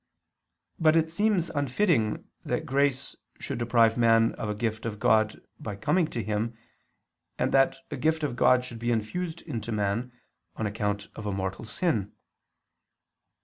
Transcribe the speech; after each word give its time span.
But 0.79 0.95
it 0.95 1.11
seems 1.11 1.51
unfitting 1.51 2.27
that 2.43 2.65
grace 2.65 3.15
should 3.39 3.59
deprive 3.59 3.99
man 3.99 4.31
of 4.33 4.49
a 4.49 4.55
gift 4.55 4.87
of 4.87 4.99
God 4.99 5.39
by 5.59 5.75
coming 5.75 6.07
to 6.07 6.23
him, 6.23 6.57
and 7.37 7.51
that 7.51 7.77
a 7.91 7.97
gift 7.97 8.23
of 8.23 8.35
God 8.35 8.65
should 8.65 8.79
be 8.79 8.91
infused 8.91 9.41
into 9.41 9.71
man, 9.71 10.11
on 10.55 10.65
account 10.65 11.09
of 11.15 11.27
a 11.27 11.31
mortal 11.31 11.65
sin. 11.65 12.13